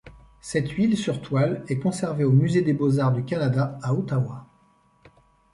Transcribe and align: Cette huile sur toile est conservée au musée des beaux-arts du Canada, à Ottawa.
Cette 0.39 0.71
huile 0.71 0.97
sur 0.97 1.21
toile 1.21 1.63
est 1.67 1.77
conservée 1.77 2.23
au 2.23 2.31
musée 2.31 2.63
des 2.63 2.73
beaux-arts 2.73 3.11
du 3.11 3.23
Canada, 3.23 3.77
à 3.83 3.93
Ottawa. 3.93 4.47